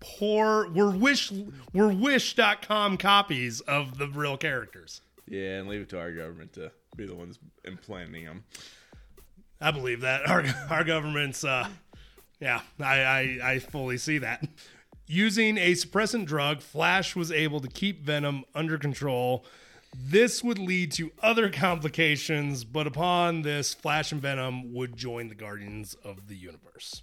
[0.00, 0.68] poor.
[0.72, 1.32] Were wish
[1.72, 5.02] were wish.com copies of the real characters.
[5.28, 8.44] Yeah, and leave it to our government to be the ones implanting them.
[9.60, 11.44] I believe that our our government's.
[11.44, 11.68] Uh,
[12.40, 14.46] yeah, I, I I fully see that.
[15.06, 19.44] Using a suppressant drug, Flash was able to keep Venom under control.
[19.96, 25.34] This would lead to other complications, but upon this, Flash and Venom would join the
[25.34, 27.02] Guardians of the Universe.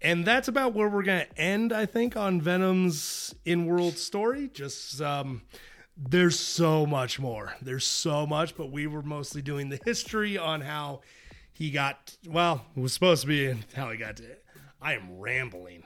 [0.00, 4.50] And that's about where we're going to end, I think, on Venom's in world story.
[4.52, 5.42] Just, um,
[5.96, 7.54] there's so much more.
[7.62, 11.00] There's so much, but we were mostly doing the history on how
[11.52, 14.36] he got, well, it was supposed to be how he got to.
[14.82, 15.84] I am rambling.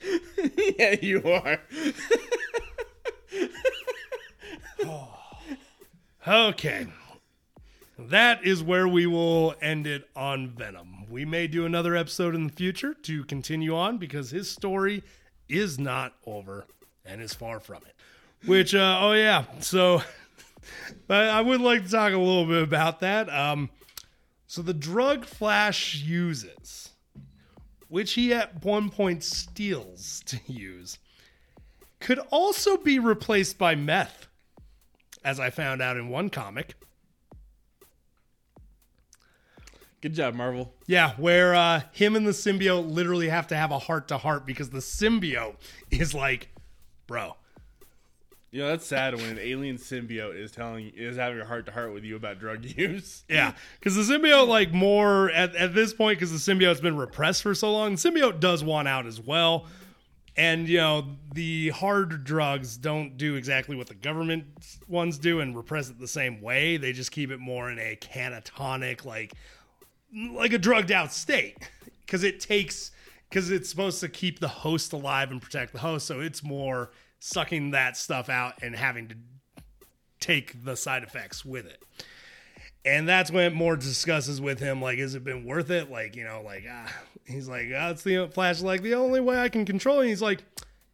[0.78, 1.60] yeah, you are.
[6.28, 6.86] Okay.
[7.98, 11.06] That is where we will end it on Venom.
[11.08, 15.02] We may do another episode in the future to continue on because his story
[15.48, 16.66] is not over
[17.04, 17.94] and is far from it.
[18.46, 20.02] Which, uh, oh yeah, so
[21.06, 23.28] but I would like to talk a little bit about that.
[23.28, 23.70] Um,
[24.46, 26.90] so the drug Flash uses,
[27.90, 30.98] which he at one point steals to use,
[31.98, 34.28] could also be replaced by meth
[35.22, 36.74] as I found out in one comic.
[40.00, 40.72] Good job, Marvel.
[40.86, 44.46] Yeah, where uh, him and the symbiote literally have to have a heart to heart
[44.46, 45.56] because the symbiote
[45.90, 46.48] is like,
[47.06, 47.36] bro,
[48.52, 51.72] You know that's sad when an alien symbiote is telling is having a heart to
[51.72, 53.22] heart with you about drug use.
[53.28, 57.42] yeah, because the symbiote like more at, at this point because the symbiote's been repressed
[57.42, 57.94] for so long.
[57.94, 59.66] The symbiote does want out as well,
[60.36, 64.46] and you know the hard drugs don't do exactly what the government
[64.88, 66.76] ones do and repress it the same way.
[66.76, 69.32] They just keep it more in a catatonic like
[70.34, 71.56] like a drugged out state
[72.04, 72.90] because it takes
[73.28, 76.90] because it's supposed to keep the host alive and protect the host so it's more
[77.20, 79.14] sucking that stuff out and having to
[80.18, 81.82] take the side effects with it.
[82.84, 85.90] And that's when more discusses with him like has it been worth it?
[85.90, 86.92] Like you know like ah
[87.26, 90.08] he's like ah, it's the flash like the only way i can control it.
[90.08, 90.42] He's like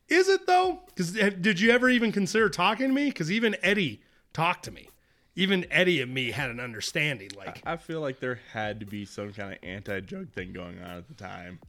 [0.08, 0.80] is it though?
[0.86, 3.06] Because did you ever even consider talking to me?
[3.06, 4.90] Because even eddie talked to me.
[5.34, 9.04] Even eddie and me had an understanding like I feel like there had to be
[9.04, 11.60] some kind of anti-drug thing going on at the time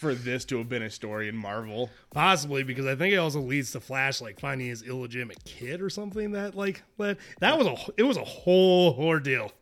[0.00, 1.90] for this to have been a story in Marvel.
[2.10, 5.90] Possibly because I think it also leads to Flash like finding his illegitimate kid or
[5.90, 9.52] something that like led that was a it was a whole ordeal.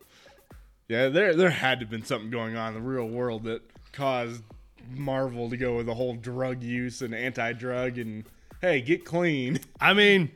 [0.87, 3.61] Yeah, there there had to have been something going on in the real world that
[3.91, 4.41] caused
[4.89, 8.23] Marvel to go with the whole drug use and anti-drug and
[8.61, 9.59] hey, get clean.
[9.81, 10.31] I mean,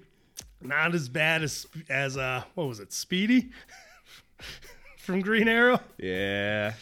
[0.60, 3.52] not as bad as as uh what was it, Speedy
[4.98, 5.80] from Green Arrow?
[5.98, 6.74] Yeah,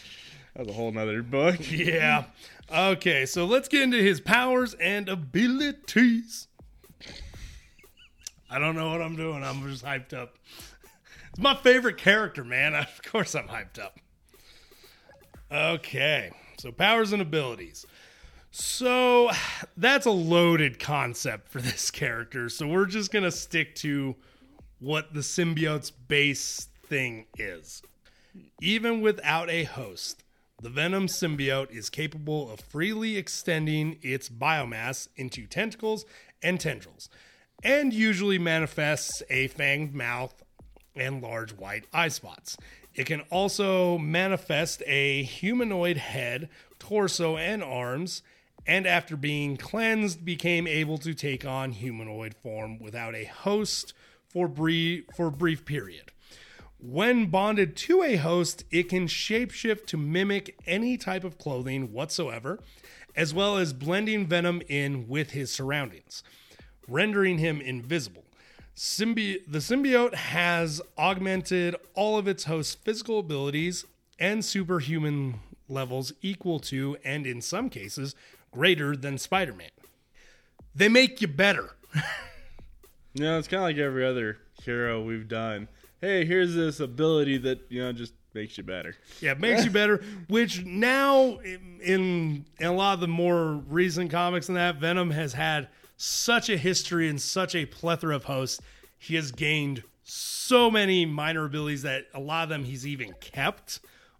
[0.54, 1.70] that was a whole nother book.
[1.70, 2.24] Yeah.
[2.72, 6.48] Okay, so let's get into his powers and abilities.
[8.48, 9.44] I don't know what I'm doing.
[9.44, 10.38] I'm just hyped up.
[11.30, 12.74] It's my favorite character, man.
[12.82, 13.98] Of course I'm hyped up.
[15.50, 17.84] Okay, so powers and abilities.
[18.50, 19.30] So
[19.76, 22.48] that's a loaded concept for this character.
[22.48, 24.16] So we're just going to stick to
[24.78, 27.82] what the symbiote's base thing is.
[28.62, 30.21] Even without a host,
[30.62, 36.04] the Venom symbiote is capable of freely extending its biomass into tentacles
[36.40, 37.08] and tendrils,
[37.64, 40.44] and usually manifests a fanged mouth
[40.94, 42.56] and large white eye spots.
[42.94, 46.48] It can also manifest a humanoid head,
[46.78, 48.22] torso, and arms,
[48.64, 53.94] and after being cleansed, became able to take on humanoid form without a host
[54.28, 56.12] for brief, for a brief period.
[56.84, 62.58] When bonded to a host, it can shapeshift to mimic any type of clothing whatsoever,
[63.14, 66.24] as well as blending Venom in with his surroundings,
[66.88, 68.24] rendering him invisible.
[68.74, 73.84] Symbi- the symbiote has augmented all of its host's physical abilities
[74.18, 78.16] and superhuman levels equal to, and in some cases,
[78.50, 79.70] greater than Spider Man.
[80.74, 81.76] They make you better.
[83.14, 85.68] Know, it's kind of like every other hero we've done.
[86.02, 88.96] Hey, here's this ability that you know just makes you better.
[89.20, 90.02] Yeah, makes you better.
[90.26, 95.32] Which now, in, in a lot of the more recent comics and that, Venom has
[95.32, 98.60] had such a history and such a plethora of hosts.
[98.98, 103.78] He has gained so many minor abilities that a lot of them he's even kept.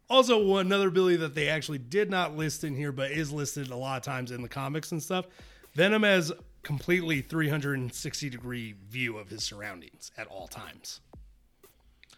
[0.08, 3.76] Also, another ability that they actually did not list in here, but is listed a
[3.76, 5.26] lot of times in the comics and stuff.
[5.74, 6.30] Venom has
[6.62, 11.00] completely 360 degree view of his surroundings at all times.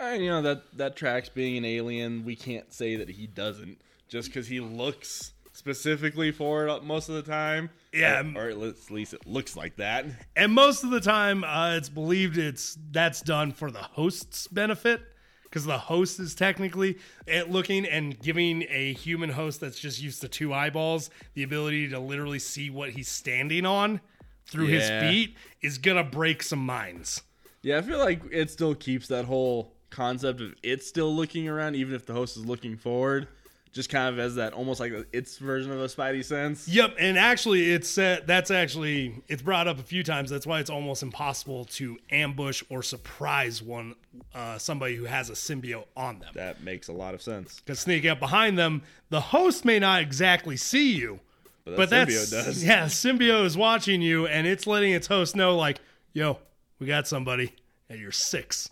[0.01, 2.25] And you know that that tracks being an alien.
[2.25, 7.15] We can't say that he doesn't just because he looks specifically for it most of
[7.15, 7.71] the time.
[7.93, 8.23] Yeah.
[8.35, 10.07] or, or at least it looks like that.
[10.37, 15.01] And most of the time, uh, it's believed it's that's done for the host's benefit
[15.45, 20.21] because the host is technically at looking and giving a human host that's just used
[20.23, 24.01] to two eyeballs the ability to literally see what he's standing on
[24.47, 27.23] through his feet is gonna break some minds.
[27.63, 31.77] Yeah, I feel like it still keeps that whole concept of it still looking around,
[31.77, 33.29] even if the host is looking forward.
[33.73, 36.69] Just kind of as that almost like its version of a Spidey sense.
[36.69, 40.31] Yep, and actually, it's said that's actually it's brought up a few times.
[40.31, 43.97] That's why it's almost impossible to ambush or surprise one
[44.33, 46.31] uh, somebody who has a symbiote on them.
[46.35, 47.59] That makes a lot of sense.
[47.59, 51.19] Because sneaking up behind them, the host may not exactly see you,
[51.65, 52.65] But, but that that's symbiote does.
[52.65, 52.85] yeah.
[52.85, 55.81] Symbiote is watching you, and it's letting its host know, like,
[56.13, 56.39] "Yo,
[56.79, 57.53] we got somebody,
[57.89, 58.71] and you're six.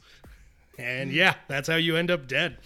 [0.78, 2.58] And yeah, that's how you end up dead.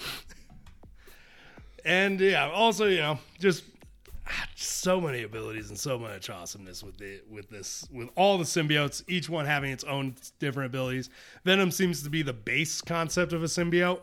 [1.85, 3.65] and yeah, also you know, just,
[4.27, 8.45] ah, so many abilities and so much awesomeness with the with this with all the
[8.45, 11.11] symbiotes, each one having its own different abilities.
[11.45, 14.01] Venom seems to be the base concept of a symbiote,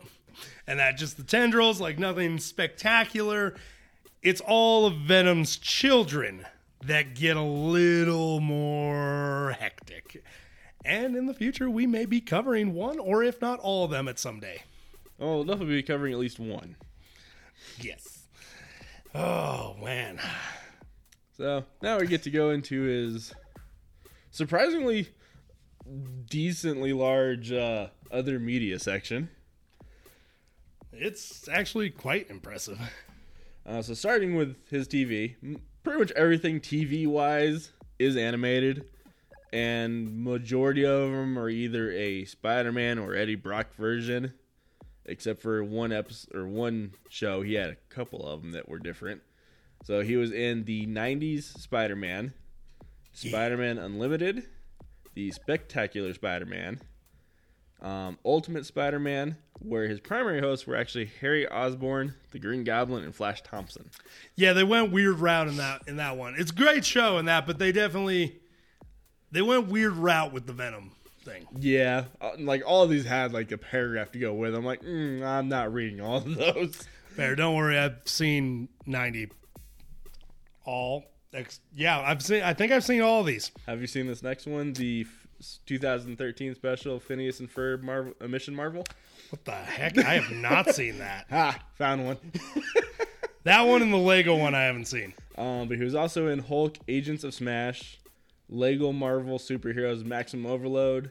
[0.66, 3.54] and that just the tendrils, like nothing spectacular
[4.24, 6.46] it's all of Venom's children
[6.86, 10.24] that get a little more hectic.
[10.84, 14.06] And in the future, we may be covering one or if not all of them
[14.08, 14.62] at some day.
[15.18, 16.76] Oh, enough we'll definitely be covering at least one.
[17.78, 18.26] Yes.
[19.14, 20.20] Oh, man.
[21.36, 23.32] So now we get to go into his
[24.30, 25.08] surprisingly
[26.26, 29.28] decently large uh, other media section.
[30.92, 32.78] It's actually quite impressive.
[33.66, 35.36] Uh, so starting with his TV,
[35.82, 38.84] pretty much everything TV wise is animated,
[39.54, 44.34] and majority of them are either a Spider-Man or Eddie Brock version,
[45.06, 47.40] except for one episode or one show.
[47.42, 49.22] He had a couple of them that were different.
[49.84, 52.32] So he was in the '90s Spider-Man,
[53.12, 54.42] Spider-Man Unlimited,
[55.14, 56.80] the Spectacular Spider-Man,
[57.80, 63.14] um, Ultimate Spider-Man, where his primary hosts were actually Harry Osborn, the Green Goblin, and
[63.14, 63.88] Flash Thompson.
[64.34, 66.34] Yeah, they went weird route in that in that one.
[66.36, 68.40] It's a great show in that, but they definitely
[69.34, 70.92] they went weird route with the Venom
[71.24, 71.46] thing.
[71.58, 74.54] Yeah, uh, like all of these had like a paragraph to go with.
[74.54, 76.82] I'm like, mm, I'm not reading all of those.
[77.08, 77.78] Fair, don't worry.
[77.78, 79.28] I've seen ninety
[80.64, 81.04] all.
[81.32, 82.42] Ex- yeah, I've seen.
[82.42, 83.50] I think I've seen all of these.
[83.66, 85.04] Have you seen this next one, the
[85.40, 88.84] f- 2013 special Phineas and Ferb Marvel, uh, Mission Marvel?
[89.30, 89.98] What the heck?
[89.98, 91.26] I have not seen that.
[91.30, 92.18] Ha, found one.
[93.44, 95.12] That one and the Lego one I haven't seen.
[95.36, 97.98] Um, but he was also in Hulk, Agents of Smash,
[98.48, 101.10] Lego Marvel Superheroes Maximum Overload,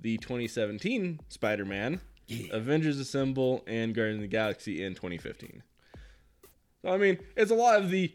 [0.00, 2.00] the 2017 Spider Man,
[2.50, 5.62] Avengers Assemble, and Guardians of the Galaxy in 2015.
[6.82, 8.12] So, I mean, it's a lot of the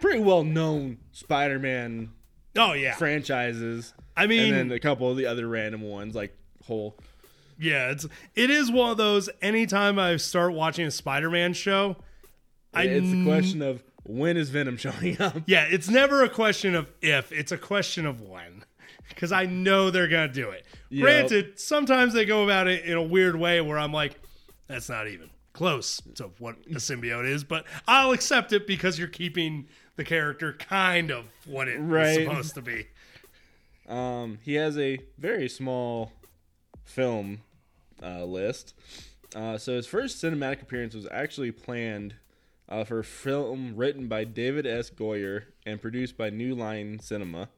[0.00, 2.12] pretty well known Spider Man
[2.56, 2.94] Oh yeah.
[2.94, 6.98] franchises, I mean, and then a couple of the other random ones like whole.
[7.58, 9.30] yeah, it's it is one of those.
[9.40, 11.96] Anytime I start watching a Spider-Man show,
[12.74, 15.36] I It's a question of when is Venom showing up?
[15.46, 18.64] Yeah, it's never a question of if; it's a question of when.
[19.08, 20.64] Because I know they're gonna do it.
[20.88, 21.02] Yep.
[21.02, 24.18] Granted, sometimes they go about it in a weird way where I'm like,
[24.68, 29.08] "That's not even close to what a symbiote is," but I'll accept it because you're
[29.08, 32.24] keeping the character kind of what it was Right.
[32.26, 32.86] supposed to be.
[33.86, 36.12] Um, he has a very small
[36.84, 37.42] film
[38.02, 38.72] uh, list.
[39.34, 42.14] Uh, so his first cinematic appearance was actually planned
[42.72, 44.90] uh, for a film written by David S.
[44.90, 47.50] Goyer and produced by New Line Cinema,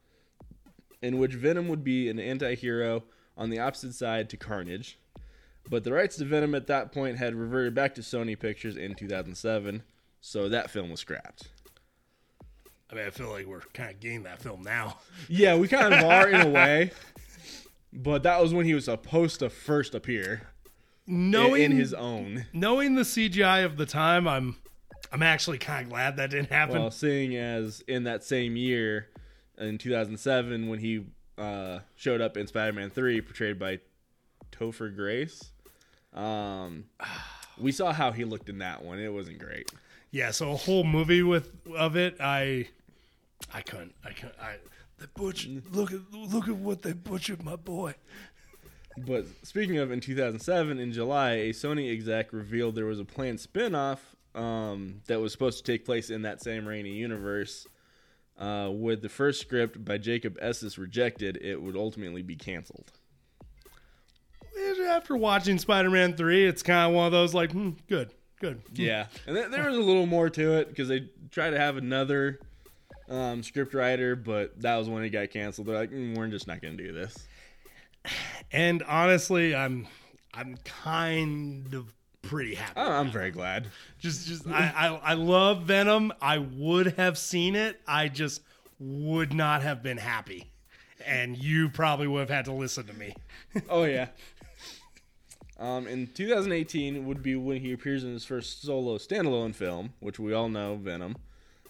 [1.00, 3.04] in which Venom would be an anti-hero
[3.36, 4.98] on the opposite side to Carnage.
[5.70, 8.94] But the rights to Venom at that point had reverted back to Sony Pictures in
[8.94, 9.82] 2007,
[10.20, 11.48] so that film was scrapped.
[12.90, 14.98] I mean, I feel like we're kind of getting that film now.
[15.28, 16.90] Yeah, we kind of are in a way.
[17.92, 20.48] But that was when he was supposed to first appear
[21.06, 22.46] Knowing in his own.
[22.52, 24.56] knowing the CGI of the time, I'm
[25.14, 26.74] I'm actually kind of glad that didn't happen.
[26.74, 29.10] Well, seeing as in that same year,
[29.56, 31.04] in 2007, when he
[31.38, 33.78] uh, showed up in Spider-Man Three, portrayed by
[34.50, 35.52] Topher Grace.
[36.12, 36.86] Um,
[37.60, 38.98] we saw how he looked in that one.
[38.98, 39.70] It wasn't great.
[40.10, 42.66] Yeah, so a whole movie with of it, I,
[43.52, 44.56] I couldn't, I couldn't, I.
[44.98, 47.94] The butcher, look at look at what they butchered my boy.
[48.96, 53.40] But speaking of, in 2007, in July, a Sony exec revealed there was a planned
[53.40, 57.66] spin-off um, that was supposed to take place in that Sam Raimi universe.
[58.36, 62.90] Uh, with the first script by Jacob Estes rejected, it would ultimately be canceled.
[64.88, 68.10] After watching Spider-Man three, it's kind of one of those like, hmm, good,
[68.40, 68.60] good.
[68.72, 71.76] Yeah, and th- there was a little more to it because they tried to have
[71.76, 72.40] another
[73.08, 75.68] um, script writer, but that was when it got canceled.
[75.68, 77.16] They're like, mm, we're just not going to do this.
[78.50, 79.86] And honestly, I'm,
[80.32, 81.92] I'm kind of
[82.28, 82.72] pretty happy.
[82.76, 83.68] Oh, I'm very glad.
[83.98, 86.12] Just, just I, I, I love Venom.
[86.20, 87.80] I would have seen it.
[87.86, 88.42] I just
[88.78, 90.50] would not have been happy,
[91.06, 93.14] and you probably would have had to listen to me.
[93.68, 94.08] Oh yeah.
[95.60, 100.18] Um, in 2018 would be when he appears in his first solo standalone film, which
[100.18, 101.16] we all know, Venom.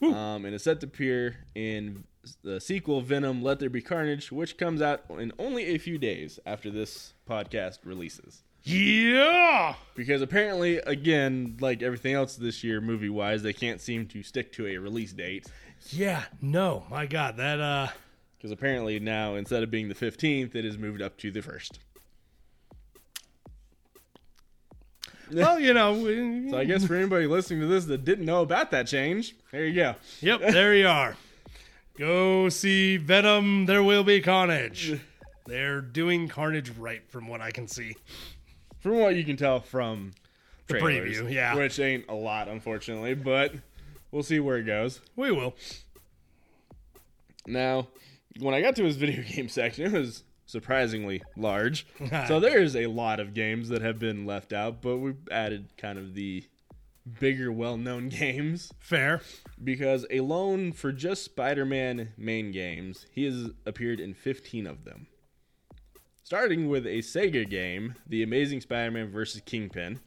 [0.03, 2.05] Um, and is set to appear in
[2.43, 6.39] the sequel, Venom: Let There Be Carnage, which comes out in only a few days
[6.45, 8.43] after this podcast releases.
[8.65, 9.75] Yeah.
[9.95, 14.53] Because apparently, again, like everything else this year, movie wise, they can't seem to stick
[14.55, 15.47] to a release date.
[15.91, 16.25] Yeah.
[16.41, 16.85] No.
[16.91, 17.37] My God.
[17.37, 17.61] That.
[17.61, 17.89] Uh.
[18.39, 21.71] Because apparently now, instead of being the 15th, it is moved up to the 1st.
[25.33, 25.95] Well, you know.
[25.95, 29.35] we- So I guess for anybody listening to this that didn't know about that change,
[29.53, 29.95] there you go.
[30.21, 30.41] Yep.
[30.53, 31.17] There you are.
[31.99, 33.65] Go see Venom.
[33.65, 35.01] There will be carnage.
[35.47, 37.97] They're doing carnage right, from what I can see.
[38.85, 40.11] From what you can tell from
[40.67, 41.55] The trailers, preview, yeah.
[41.55, 43.55] which ain't a lot, unfortunately, but
[44.11, 45.01] we'll see where it goes.
[45.17, 45.55] We will.
[47.47, 47.89] Now,
[48.41, 51.87] when I got to his video game section, it was surprisingly large.
[52.29, 55.99] so there's a lot of games that have been left out, but we've added kind
[55.99, 56.45] of the
[57.19, 59.23] bigger, well-known games Fair.
[59.63, 65.07] because alone for just Spider-Man main games, he has appeared in 15 of them.
[66.25, 69.43] Starting with a Sega game, The Amazing Spider-Man vs.
[69.45, 70.01] Kingpin,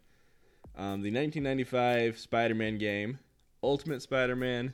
[0.76, 3.20] um, the 1995 Spider-Man game,
[3.62, 4.74] Ultimate Spider-Man,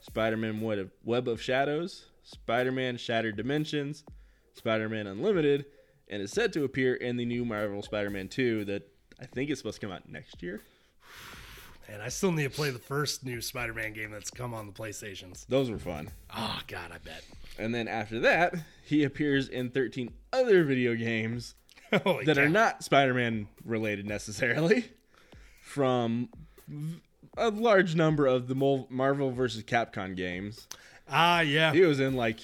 [0.00, 4.04] Spider-Man Web of, Web of Shadows, Spider-Man Shattered Dimensions,
[4.52, 5.66] Spider-Man Unlimited,
[6.06, 8.88] and is set to appear in the new Marvel Spider-Man 2 that
[9.20, 10.62] I think is supposed to come out next year.
[11.88, 14.72] And I still need to play the first new Spider-Man game that's come on the
[14.72, 15.46] PlayStations.
[15.48, 16.10] Those were fun.
[16.32, 17.24] Oh God, I bet.
[17.58, 18.54] And then after that,
[18.84, 21.54] he appears in 13 other video games
[22.04, 22.42] Holy that cow.
[22.42, 24.84] are not Spider-Man related necessarily,
[25.62, 26.28] from
[27.36, 30.66] a large number of the Marvel versus Capcom games.
[31.08, 31.72] Ah, yeah.
[31.72, 32.40] He was in like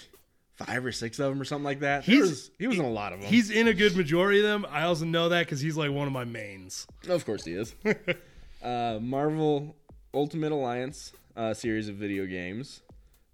[0.54, 2.04] five or six of them or something like that.
[2.04, 3.28] He He's- was he was in a lot of them.
[3.28, 4.66] He's in a good majority of them.
[4.70, 6.86] I also know that because he's like one of my mains.
[7.08, 7.74] of course he is.
[8.62, 9.74] uh, Marvel
[10.14, 12.82] Ultimate Alliance uh, series of video games,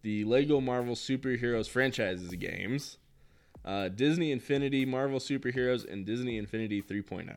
[0.03, 2.99] the Lego Marvel Superheroes franchises games.
[3.65, 6.93] Uh, Disney Infinity, Marvel Superheroes, and Disney Infinity oh.
[6.93, 7.37] 3.0.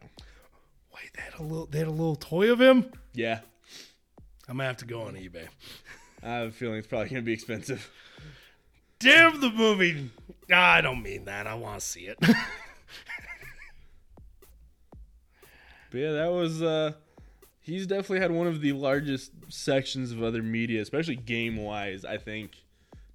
[0.93, 2.91] Wait, they had a little, they had a little toy of him.
[3.13, 3.39] Yeah,
[4.47, 5.47] I'm gonna have to go on eBay.
[6.23, 7.89] I have a feeling it's probably going to be expensive.
[8.99, 10.11] Damn the movie.
[10.53, 11.47] I don't mean that.
[11.47, 12.19] I want to see it.
[15.91, 16.61] But yeah, that was.
[16.61, 16.93] uh
[17.71, 22.03] He's definitely had one of the largest sections of other media, especially game wise.
[22.03, 22.51] I think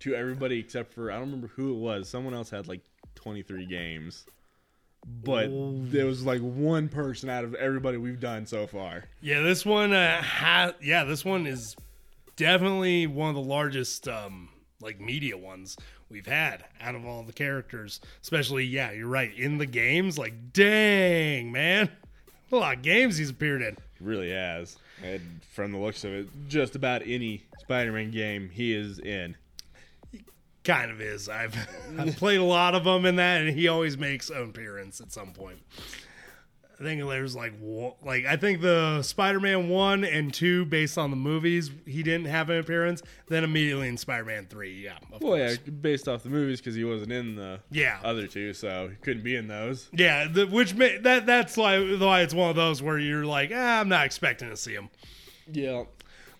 [0.00, 2.08] to everybody except for I don't remember who it was.
[2.08, 2.80] Someone else had like
[3.16, 4.24] 23 games,
[5.04, 5.50] but
[5.90, 9.04] there was like one person out of everybody we've done so far.
[9.20, 11.76] yeah, this one uh, ha- Yeah, this one is
[12.36, 14.48] definitely one of the largest um
[14.80, 15.76] like media ones
[16.08, 18.00] we've had out of all the characters.
[18.22, 19.36] Especially, yeah, you're right.
[19.36, 21.90] In the games, like, dang man,
[22.50, 23.76] a lot of games he's appeared in.
[24.00, 24.76] Really has.
[25.02, 29.36] And from the looks of it, just about any Spider-Man game he is in.
[30.64, 31.28] kind of is.
[31.28, 31.54] I've
[31.98, 35.12] I've played a lot of them in that, and he always makes an appearance at
[35.12, 35.58] some point.
[36.78, 37.54] I think there's like
[38.04, 42.50] like I think the Spider-Man one and two, based on the movies, he didn't have
[42.50, 43.02] an appearance.
[43.28, 47.12] Then immediately in Spider-Man three, yeah, Well, yeah, based off the movies because he wasn't
[47.12, 47.98] in the Yeah.
[48.04, 49.88] other two, so he couldn't be in those.
[49.92, 53.50] yeah, the, which may, that that's why why it's one of those where you're like,
[53.54, 54.90] ah, I'm not expecting to see him.
[55.50, 55.84] Yeah.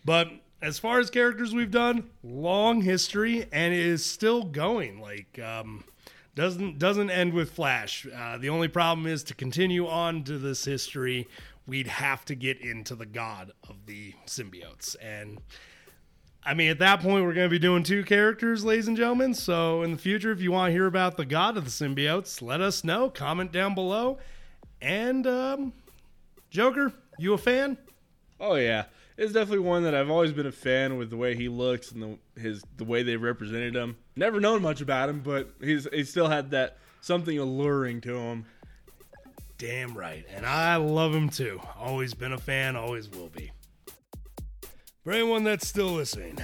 [0.05, 0.29] But
[0.63, 5.01] as far as characters we've done, long history, and it is still going.
[5.01, 5.85] Like um,
[6.37, 8.07] doesn't doesn't end with Flash.
[8.15, 11.27] Uh, the only problem is to continue on to this history,
[11.67, 15.41] we'd have to get into the god of the symbiotes, and
[16.45, 19.35] I mean, at that point, we're going to be doing two characters, ladies and gentlemen.
[19.35, 22.41] So, in the future, if you want to hear about the god of the symbiotes,
[22.41, 23.11] let us know.
[23.11, 24.19] Comment down below.
[24.81, 25.73] And, um,
[26.49, 27.77] Joker, you a fan?
[28.39, 28.85] Oh yeah,
[29.17, 32.03] it's definitely one that I've always been a fan with the way he looks and
[32.03, 33.97] the his the way they represented him.
[34.15, 38.47] Never known much about him, but he's he still had that something alluring to him.
[39.59, 40.27] Damn right.
[40.35, 41.61] And I love him too.
[41.79, 43.53] Always been a fan, always will be.
[45.03, 46.37] For anyone that's still listening,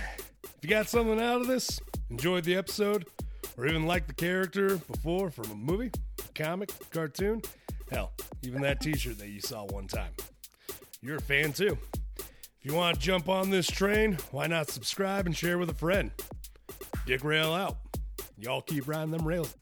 [0.44, 3.06] if you got something out of this, enjoyed the episode,
[3.58, 5.90] or even liked the character before from a movie,
[6.34, 7.42] comic, cartoon,
[7.90, 8.12] hell,
[8.42, 10.12] even that t shirt that you saw one time,
[11.02, 11.76] you're a fan too.
[12.64, 15.74] If you want to jump on this train, why not subscribe and share with a
[15.74, 16.12] friend?
[17.06, 17.78] Dick Rail out.
[18.38, 19.52] Y'all keep riding them rails.